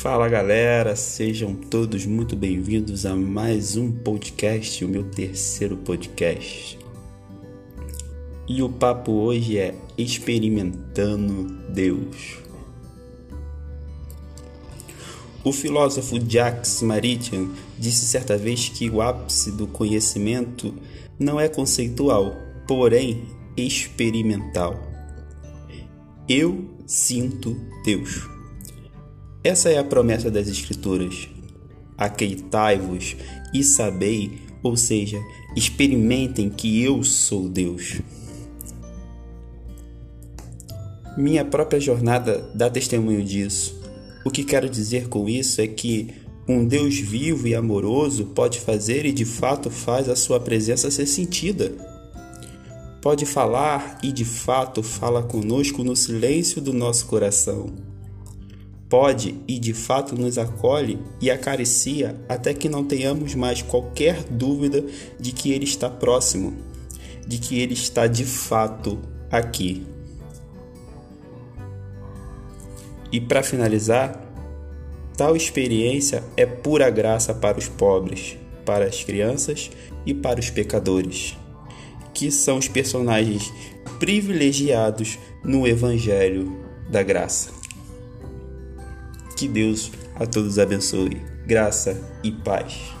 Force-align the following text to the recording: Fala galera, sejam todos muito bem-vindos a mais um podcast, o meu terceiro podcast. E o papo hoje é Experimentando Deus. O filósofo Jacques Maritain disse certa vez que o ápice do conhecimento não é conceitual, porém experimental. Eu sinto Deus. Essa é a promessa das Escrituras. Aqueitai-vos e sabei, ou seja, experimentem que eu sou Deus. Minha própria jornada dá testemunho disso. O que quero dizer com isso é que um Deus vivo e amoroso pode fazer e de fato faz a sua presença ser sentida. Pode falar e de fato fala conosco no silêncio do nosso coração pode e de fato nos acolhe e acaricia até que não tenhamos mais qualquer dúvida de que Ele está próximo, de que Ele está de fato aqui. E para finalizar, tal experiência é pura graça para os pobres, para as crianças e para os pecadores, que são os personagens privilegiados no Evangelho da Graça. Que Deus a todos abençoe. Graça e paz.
Fala 0.00 0.28
galera, 0.28 0.94
sejam 0.94 1.56
todos 1.56 2.06
muito 2.06 2.36
bem-vindos 2.36 3.04
a 3.04 3.16
mais 3.16 3.76
um 3.76 3.90
podcast, 3.90 4.84
o 4.84 4.88
meu 4.88 5.02
terceiro 5.02 5.76
podcast. 5.76 6.78
E 8.46 8.62
o 8.62 8.68
papo 8.68 9.10
hoje 9.10 9.58
é 9.58 9.74
Experimentando 9.98 11.52
Deus. 11.70 12.38
O 15.42 15.52
filósofo 15.52 16.14
Jacques 16.30 16.80
Maritain 16.80 17.50
disse 17.76 18.06
certa 18.06 18.38
vez 18.38 18.68
que 18.68 18.88
o 18.88 19.02
ápice 19.02 19.50
do 19.50 19.66
conhecimento 19.66 20.72
não 21.18 21.40
é 21.40 21.48
conceitual, 21.48 22.36
porém 22.68 23.24
experimental. 23.56 24.80
Eu 26.28 26.70
sinto 26.86 27.56
Deus. 27.84 28.37
Essa 29.48 29.70
é 29.70 29.78
a 29.78 29.82
promessa 29.82 30.30
das 30.30 30.46
Escrituras. 30.46 31.26
Aqueitai-vos 31.96 33.16
e 33.54 33.64
sabei, 33.64 34.42
ou 34.62 34.76
seja, 34.76 35.18
experimentem 35.56 36.50
que 36.50 36.82
eu 36.82 37.02
sou 37.02 37.48
Deus. 37.48 38.02
Minha 41.16 41.46
própria 41.46 41.80
jornada 41.80 42.46
dá 42.54 42.68
testemunho 42.68 43.24
disso. 43.24 43.80
O 44.22 44.30
que 44.30 44.44
quero 44.44 44.68
dizer 44.68 45.08
com 45.08 45.26
isso 45.26 45.62
é 45.62 45.66
que 45.66 46.10
um 46.46 46.66
Deus 46.66 46.98
vivo 46.98 47.48
e 47.48 47.54
amoroso 47.54 48.26
pode 48.26 48.60
fazer 48.60 49.06
e 49.06 49.12
de 49.12 49.24
fato 49.24 49.70
faz 49.70 50.10
a 50.10 50.14
sua 50.14 50.38
presença 50.38 50.90
ser 50.90 51.06
sentida. 51.06 51.72
Pode 53.00 53.24
falar 53.24 53.98
e 54.02 54.12
de 54.12 54.26
fato 54.26 54.82
fala 54.82 55.22
conosco 55.22 55.82
no 55.82 55.96
silêncio 55.96 56.60
do 56.60 56.74
nosso 56.74 57.06
coração 57.06 57.88
pode 58.88 59.34
e 59.46 59.58
de 59.58 59.74
fato 59.74 60.14
nos 60.14 60.38
acolhe 60.38 60.98
e 61.20 61.30
acaricia 61.30 62.16
até 62.28 62.54
que 62.54 62.68
não 62.68 62.84
tenhamos 62.84 63.34
mais 63.34 63.60
qualquer 63.60 64.24
dúvida 64.24 64.84
de 65.18 65.32
que 65.32 65.52
Ele 65.52 65.64
está 65.64 65.90
próximo, 65.90 66.56
de 67.26 67.38
que 67.38 67.58
Ele 67.58 67.74
está 67.74 68.06
de 68.06 68.24
fato 68.24 68.98
aqui. 69.30 69.86
E 73.12 73.20
para 73.20 73.42
finalizar, 73.42 74.22
tal 75.16 75.36
experiência 75.36 76.22
é 76.36 76.46
pura 76.46 76.90
graça 76.90 77.34
para 77.34 77.58
os 77.58 77.68
pobres, 77.68 78.36
para 78.64 78.84
as 78.86 79.02
crianças 79.02 79.70
e 80.04 80.14
para 80.14 80.40
os 80.40 80.50
pecadores, 80.50 81.36
que 82.14 82.30
são 82.30 82.58
os 82.58 82.68
personagens 82.68 83.52
privilegiados 83.98 85.18
no 85.42 85.66
Evangelho 85.66 86.56
da 86.90 87.02
Graça. 87.02 87.57
Que 89.38 89.46
Deus 89.46 89.92
a 90.16 90.26
todos 90.26 90.58
abençoe. 90.58 91.22
Graça 91.46 91.96
e 92.24 92.32
paz. 92.32 92.97